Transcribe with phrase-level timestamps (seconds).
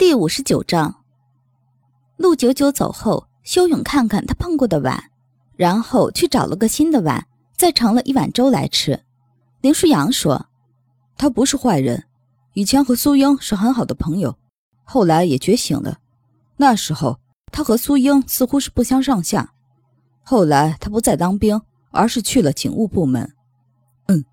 [0.00, 1.04] 第五十九章，
[2.16, 5.10] 陆九九走后，修勇看看他碰过的碗，
[5.56, 8.98] 然后去找了个新的碗，再盛了一碗粥来吃。
[9.60, 10.46] 林舒扬说
[11.18, 12.06] ：“他不是坏人，
[12.54, 14.34] 以前和苏英是很好的朋友，
[14.84, 15.98] 后来也觉醒了。
[16.56, 17.20] 那时候
[17.52, 19.52] 他和苏英似乎是不相上下。
[20.22, 21.60] 后来他不再当兵，
[21.90, 23.34] 而是去了警务部门。
[24.06, 24.24] 嗯，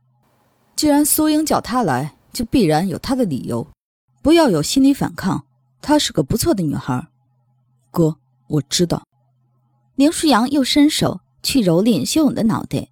[0.77, 3.67] 既然苏英叫他来，就必然有他的理由，
[4.21, 5.43] 不要有心理反抗。”
[5.81, 7.07] 她是个不错的女孩，
[7.91, 8.15] 哥，
[8.47, 9.03] 我知道。
[9.95, 12.87] 林舒扬又伸手去蹂躏修勇的脑袋，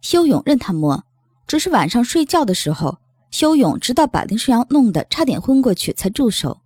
[0.00, 1.04] 修勇任他摸，
[1.46, 2.98] 只是晚上睡觉的时候，
[3.30, 6.60] 修勇直到把林舒扬弄得差点昏过去才住手。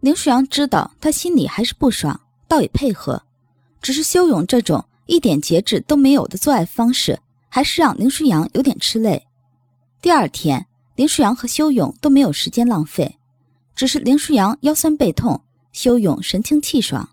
[0.00, 3.22] 林舒扬知道他心里还是不爽，倒也配合，
[3.82, 9.26] 只是修勇这种一点节制都没有的做爱方式，还是让林舒扬有点吃累。
[10.00, 13.18] 第二天，林舒扬和修勇都没有时间浪费。
[13.76, 15.38] 只是林舒扬腰酸背痛，
[15.70, 17.06] 修勇神清气爽，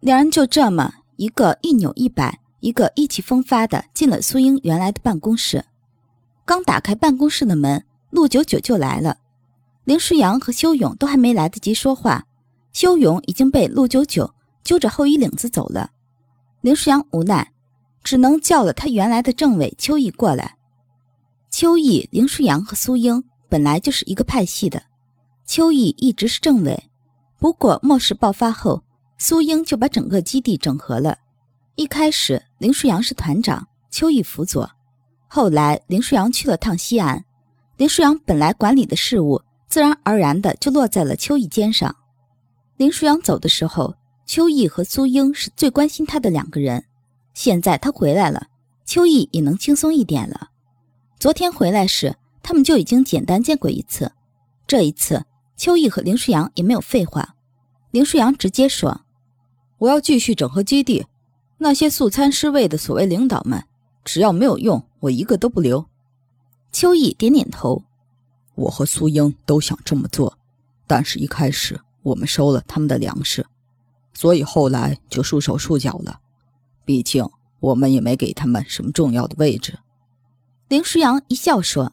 [0.00, 5.62] 两人就这么一个一扭一摆，一个意气风发的进了苏英原来的办公室。
[6.46, 9.18] 刚打开办公室的门，陆九九就来了。
[9.84, 12.24] 林舒扬和修勇都还没来得及说话，
[12.72, 14.32] 修勇已经被陆九九
[14.64, 15.90] 揪着后衣领子走了。
[16.62, 17.52] 林舒扬无奈，
[18.02, 20.56] 只能叫了他原来的政委邱毅过来。
[21.50, 24.82] 邱毅、林舒扬和苏英本来就是一个派系的。
[25.50, 26.80] 邱毅一直是政委，
[27.40, 28.84] 不过末世爆发后，
[29.18, 31.18] 苏英就把整个基地整合了。
[31.74, 34.70] 一开始林舒扬是团长，邱毅辅佐。
[35.26, 37.24] 后来林舒扬去了趟西安，
[37.78, 41.96] 林舒扬本来管理的事务，自然而然的就落在了邱毅肩上。
[42.76, 43.92] 林舒扬走的时候，
[44.26, 46.84] 邱毅和苏英是最关心他的两个人。
[47.34, 48.46] 现在他回来了，
[48.84, 50.50] 邱毅也能轻松一点了。
[51.18, 54.12] 昨天回来时，他们就已经简单见过一次，
[54.68, 55.20] 这一次。
[55.60, 57.34] 邱毅和林舒阳也没有废话，
[57.90, 59.02] 林舒阳直接说
[59.76, 61.06] ：“我要继续整合基地，
[61.58, 63.62] 那些素餐失位的所谓领导们，
[64.02, 65.84] 只要没有用，我一个都不留。”
[66.72, 67.84] 秋意点点头
[68.56, 70.38] ：“我和苏英都想这么做，
[70.86, 73.44] 但是一开始我们收了他们的粮食，
[74.14, 76.20] 所以后来就束手束脚了。
[76.86, 77.28] 毕竟
[77.60, 79.78] 我们也没给他们什么重要的位置。”
[80.68, 81.92] 林舒阳一笑说：“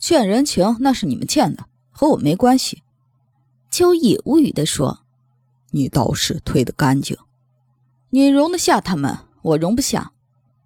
[0.00, 1.66] 欠人情那是你们欠的。”
[2.00, 2.82] 和我没关系，
[3.70, 5.00] 秋意无语地说
[5.72, 7.14] ：“你倒是推得干净，
[8.08, 10.10] 你容得下他们，我容不下。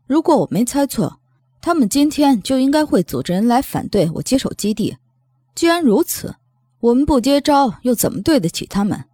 [0.07, 1.19] 如果我没猜错，
[1.61, 4.97] 他们今天就应该会组织人来反对我接手基地。
[5.57, 6.37] 既然如此，
[6.79, 9.07] 我们不接招又怎么对得起他们？”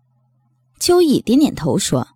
[0.78, 2.06] 秋意点点头说：“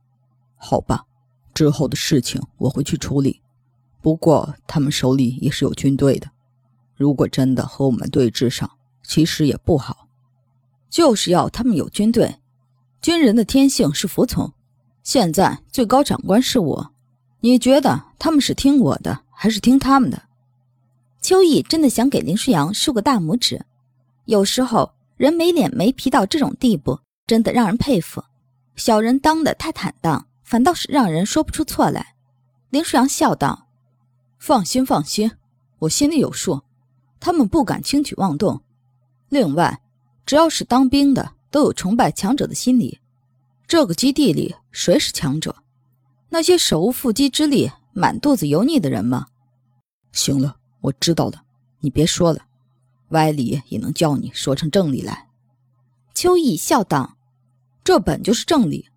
[0.57, 1.07] 好吧，
[1.55, 3.41] 之后的事情我会去处理。
[4.03, 6.31] 不过他们手里也是有军队的，
[6.95, 8.71] 如果真的和我们对峙上。”
[9.05, 10.09] 其实也不好，
[10.91, 12.41] 就是要他们有军队。
[13.01, 14.53] 军人的天性是服从。
[15.03, 16.93] 现在最高长官是我，
[17.41, 20.23] 你觉得他们是听我的还是听他们的？
[21.21, 23.65] 秋意真的想给林舒阳竖个大拇指。
[24.25, 28.25] 有时候人没脸没皮到这种地步，真的让人佩服。
[28.77, 32.15] 小人当的太坦荡，反倒是让人说不出错来。
[32.71, 33.69] 林舒阳笑道
[34.39, 35.31] ：“放心，放心，
[35.81, 36.63] 我心里有数，
[37.21, 38.63] 他们不敢轻举妄动。”
[39.29, 39.81] 另外，
[40.27, 43.01] 只要是当兵的，都有崇拜强者的心理。
[43.67, 45.57] 这个基地里谁是强者？
[46.29, 49.27] 那些手无缚鸡之力、满肚子油腻的人吗？
[50.13, 51.43] 行了，我知道了，
[51.81, 52.43] 你别说了，
[53.09, 55.29] 歪理也能叫你说成正理来。
[56.15, 57.17] 秋意笑道
[57.83, 58.89] ：“这本就是正理。”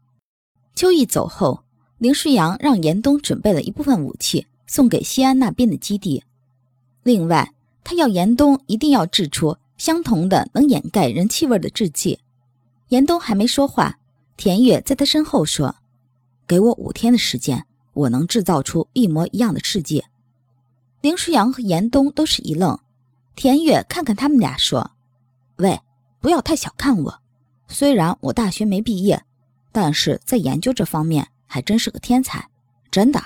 [0.75, 1.63] 秋意走后，
[1.97, 6.23] 林世阳让严冬准备了一部分武器送给西安那边的基地。
[7.03, 9.57] 另外，他要严冬一定要制出。
[9.77, 12.19] 相同的能掩盖人气味的制剂，
[12.89, 13.99] 严冬还没说话，
[14.35, 15.75] 田月在他身后说
[16.47, 20.03] ：“给我五天的时间，我能制造出一模一样的制剂。”
[21.01, 22.79] 林舒扬和严冬都是一愣，
[23.35, 24.91] 田月看看他们俩说
[25.57, 25.79] ：“喂，
[26.19, 27.21] 不要太小看我，
[27.67, 29.23] 虽然我大学没毕业，
[29.71, 32.49] 但是在研究这方面还真是个天才，
[32.89, 33.21] 真的。”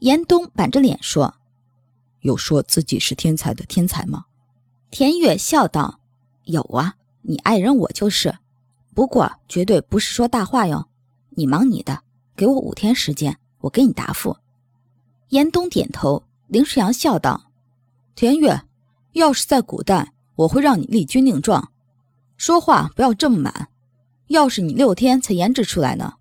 [0.00, 1.36] 严冬板着脸说
[2.22, 4.24] ：“有说自己是天才的天才吗？”
[4.92, 6.00] 田月笑道
[6.44, 8.36] ：“有啊，你爱人我就是，
[8.94, 10.86] 不过绝对不是说大话哟。
[11.30, 12.02] 你忙你的，
[12.36, 14.36] 给我五天时间，我给你答复。”
[15.30, 16.22] 严冬点头。
[16.46, 17.50] 林世阳笑道
[18.14, 18.60] ：“田月，
[19.12, 21.72] 要是在古代，我会让你立军令状，
[22.36, 23.68] 说话不要这么满。
[24.26, 26.16] 要是你六天才研制出来呢？”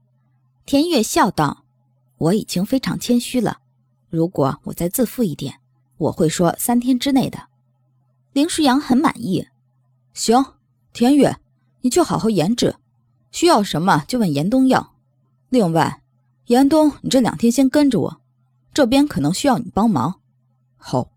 [0.66, 1.66] 田月笑道
[2.18, 3.58] ：“我已经非常谦虚了，
[4.10, 5.60] 如果我再自负一点，
[5.98, 7.38] 我会说三天之内的。”
[8.34, 9.48] 林舒阳很满意。
[10.14, 10.54] 行，
[10.94, 11.28] 田雨，
[11.82, 12.76] 你去好好研制。
[13.32, 14.94] 需要什么就问严冬要。
[15.50, 16.02] 另外，
[16.46, 18.22] 严冬，你这两天先跟着我，
[18.74, 20.20] 这边可能需要你帮忙。
[20.78, 21.10] 好。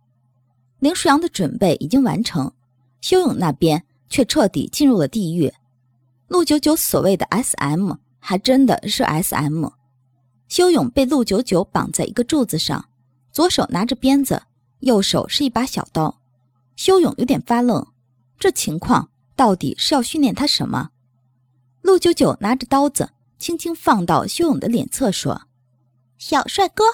[0.81, 2.53] 林舒阳的准备已经完成，
[3.01, 5.51] 修勇那边却彻底进入了地狱。
[6.29, 7.95] 陆九九所谓的 S.M.
[8.19, 9.69] 还真的是 S.M.
[10.49, 12.85] 修勇被陆九九绑在一个柱子上，
[13.33, 14.43] 左手拿着鞭子，
[14.81, 16.21] 右手是一把小刀。
[16.77, 17.87] 修勇有点发愣，
[18.39, 20.91] 这情况到底是要训练他什么？
[21.83, 25.43] 陆九九拿着刀子，轻轻放到修勇的脸侧，说
[26.19, 26.85] ：“小帅哥，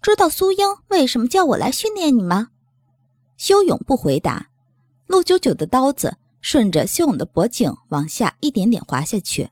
[0.00, 2.48] 知道苏英为什么叫我来训练你吗？”
[3.36, 4.48] 修勇不回答。
[5.06, 9.50] 陆九九的刀子顺着修勇的脖颈往下一点点滑下去，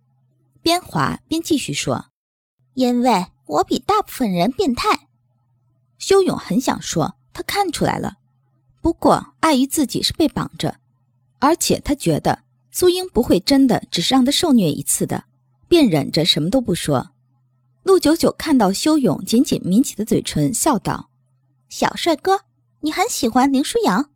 [0.63, 2.07] 边滑边继续说
[2.75, 5.09] ：“因为我比大部分人变态。”
[5.99, 8.19] 修勇很想说，他看出来了。
[8.87, 10.77] 不过，碍于自己是被绑着，
[11.41, 15.25] 而且他觉得苏英不会真的只是让他受虐一次的，
[15.67, 17.11] 便忍着什么都不说。
[17.83, 21.11] 陆九九看到修勇紧紧抿起的嘴唇，笑道
[21.69, 22.43] ：“小帅哥，
[22.79, 24.09] 你很喜欢林舒扬。”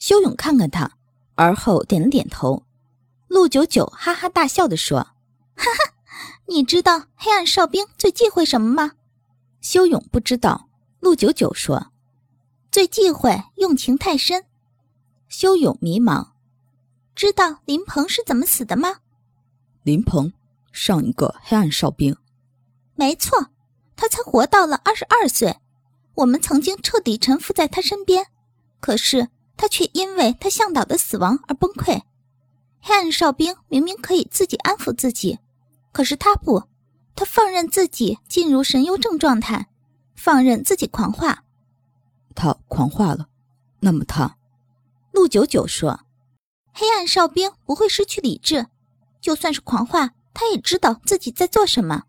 [0.00, 0.90] 修勇看看他，
[1.36, 2.64] 而后点了点头。
[3.28, 4.98] 陆九九哈哈大笑地说
[5.54, 5.94] ：“哈哈，
[6.48, 8.94] 你知道黑暗哨兵最忌讳什么吗？”
[9.62, 10.68] 修勇不知道。
[10.98, 11.92] 陆九九说。
[12.78, 14.44] 最忌讳用情太深，
[15.26, 16.28] 修勇迷茫。
[17.12, 18.98] 知道林鹏是怎么死的吗？
[19.82, 20.32] 林鹏，
[20.70, 22.16] 上一个黑暗哨兵。
[22.94, 23.48] 没错，
[23.96, 25.58] 他才活到了二十二岁。
[26.14, 28.28] 我们曾经彻底臣服在他身边，
[28.78, 32.02] 可是他却因为他向导的死亡而崩溃。
[32.78, 35.40] 黑暗哨兵明明可以自己安抚自己，
[35.90, 36.62] 可是他不，
[37.16, 39.66] 他放任自己进入神幽症状态，
[40.14, 41.42] 放任自己狂化。
[42.38, 43.28] 他狂化了，
[43.80, 44.36] 那么他，
[45.10, 46.06] 陆九九说
[46.72, 48.68] ：“黑暗哨兵不会失去理智，
[49.20, 52.04] 就算是狂化，他也知道自己在做什么。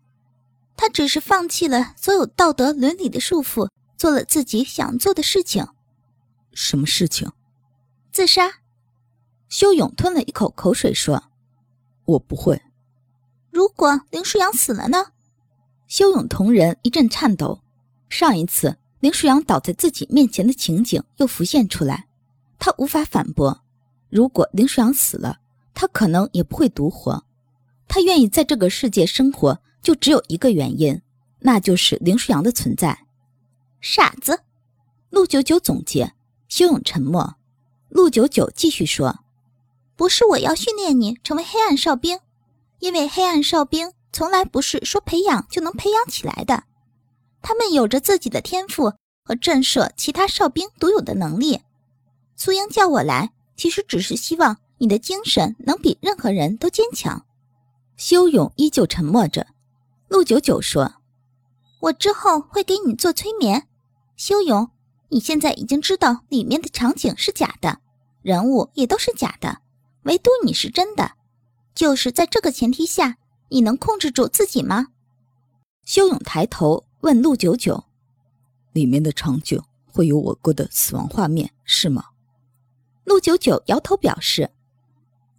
[0.76, 5.66] 他只是放弃了所有道德伦理的束缚，做了自己想做的事情。
[6.52, 7.32] 什么事情？
[8.12, 8.60] 自杀。”
[9.50, 11.24] 修勇吞了一口口水说
[12.06, 12.62] ：“我不会。”
[13.50, 15.06] 如果林舒扬死了呢？
[15.88, 17.62] 修勇同人一阵颤抖。
[18.08, 18.76] 上一次。
[19.00, 22.06] 林舒扬倒在自己面前的情景又浮现出来，
[22.58, 23.62] 他无法反驳。
[24.08, 25.40] 如果林舒扬死了，
[25.74, 27.24] 他可能也不会独活。
[27.88, 31.00] 他愿意在这个世界生活，就只有一个原因，
[31.40, 33.06] 那就是林舒扬的存在。
[33.80, 34.40] 傻子，
[35.10, 36.12] 陆九九总结。
[36.48, 37.36] 修勇沉默。
[37.88, 39.20] 陆九九继续说
[39.94, 42.18] ：“不是我要训练你成为黑暗哨兵，
[42.80, 46.64] 因为黑暗哨兵从来不是说培养就能培养起来的。”
[47.42, 48.92] 他们有着自己的天赋
[49.24, 51.60] 和震慑其他哨兵独有的能力。
[52.36, 57.26] 苏英叫我来，其实只是希望你的精神能比任何人都坚强。
[57.96, 59.46] 修勇依旧沉默着。
[60.08, 60.94] 陆九九说
[61.80, 63.68] ：“我之后会给你做催眠。”
[64.16, 64.70] 修勇，
[65.08, 67.80] 你现在已经知道里面的场景是假的，
[68.22, 69.60] 人物也都是假的，
[70.02, 71.12] 唯独你是真的。
[71.74, 74.88] 就是在这个前提下，你能控制住自己吗？
[75.84, 76.84] 修勇抬头。
[77.00, 77.84] 问陆九九
[78.72, 82.04] ：“里面的场景会有我哥的死亡画面，是吗？”
[83.04, 84.50] 陆九九摇头表示：“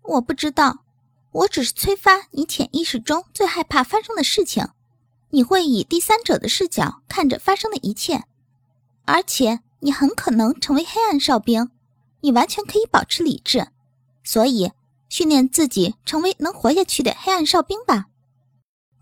[0.01, 0.83] 我不知道，
[1.31, 4.69] 我只是催发你潜意识中最害怕发生的事情。
[5.29, 8.25] 你会以第三者的视角看着发生的一切，
[9.05, 11.69] 而且你很可能成为黑暗哨兵。
[12.21, 13.69] 你完全可以保持理智，
[14.23, 14.71] 所以
[15.09, 18.07] 训练自己成为能活下去的黑暗哨兵吧。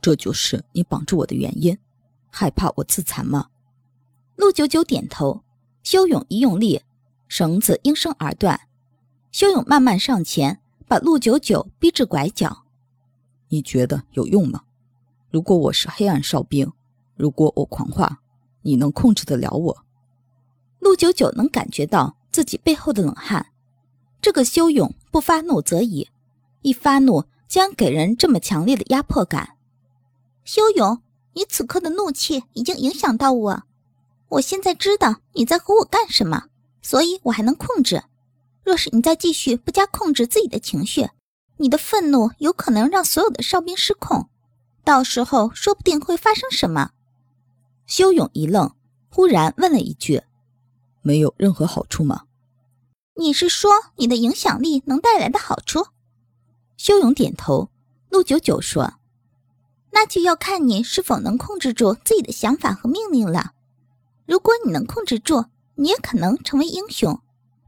[0.02, 1.78] 这就是你绑住我的原因。”
[2.30, 3.50] 害怕我自残吗？
[4.36, 5.44] 陆九九点头。
[5.82, 6.82] 修勇一用力，
[7.28, 8.60] 绳子应声而断。
[9.32, 12.66] 修勇慢慢上前，把陆九九逼至拐角。
[13.48, 14.64] 你觉得有用吗？
[15.32, 16.72] 如果我是黑暗哨兵，
[17.16, 18.22] 如果我狂化，
[18.62, 19.86] 你能控制得了我？
[20.80, 23.48] 陆九九能感觉到自己背后的冷汗。
[24.22, 26.10] 这个修勇不发怒则已，
[26.62, 29.56] 一发怒将给人这么强烈的压迫感。
[30.44, 31.02] 修勇。
[31.40, 33.64] 你此刻的怒气已经影响到我，
[34.28, 36.48] 我现在知道你在和我干什么，
[36.82, 38.04] 所以我还能控制。
[38.62, 41.10] 若是你再继续不加控制自己的情绪，
[41.56, 44.28] 你的愤怒有可能让所有的哨兵失控，
[44.84, 46.92] 到时候说不定会发生什么。
[47.88, 48.76] 修勇一愣，
[49.08, 50.22] 忽然问了一句
[51.02, 52.24] ：“没有任何好处吗？”
[53.16, 55.86] 你是说你的影响力能带来的好处？
[56.76, 57.70] 修勇点头。
[58.10, 58.99] 陆九九说。
[59.92, 63.54] 那就要看你是否能控制住自己的想法和命令了。
[64.26, 67.20] 如果你能控制住，你也可能成为英雄。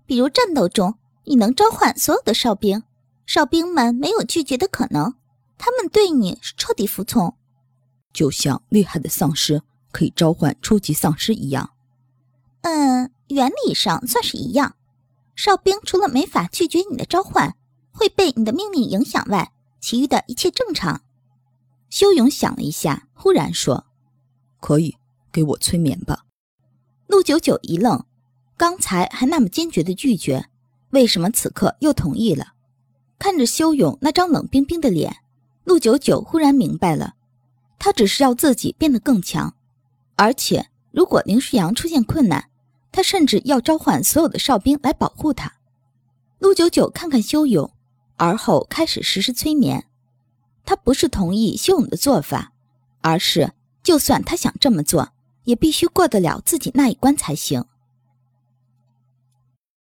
[0.05, 2.83] 比如战斗中，你能召唤所有的哨兵，
[3.25, 5.15] 哨兵们没有拒绝的可能，
[5.57, 7.35] 他们对你是彻底服从，
[8.13, 9.61] 就像厉害的丧尸
[9.91, 11.71] 可以召唤初级丧尸一样。
[12.61, 14.75] 嗯，原理上算是一样。
[15.35, 17.55] 哨兵除了没法拒绝你的召唤，
[17.91, 21.01] 会被你的命令影响外，其余的一切正常。
[21.91, 23.85] 修勇想了一下，忽然说
[24.61, 24.95] ：“可以，
[25.29, 26.23] 给我催眠吧。”
[27.05, 28.05] 陆九九一愣，
[28.55, 30.45] 刚才还那么坚决的拒绝，
[30.91, 32.53] 为什么此刻又同意了？
[33.19, 35.17] 看着修勇那张冷冰冰的脸，
[35.65, 37.15] 陆九九忽然明白了，
[37.77, 39.53] 他只是要自己变得更强，
[40.15, 42.49] 而且如果林舒阳出现困难，
[42.89, 45.51] 他甚至要召唤所有的哨兵来保护他。
[46.39, 47.69] 陆九九看看修勇，
[48.15, 49.87] 而后开始实施催眠。
[50.65, 52.53] 他不是同意修勇的做法，
[53.01, 53.53] 而是
[53.83, 55.09] 就算他想这么做，
[55.43, 57.65] 也必须过得了自己那一关才行。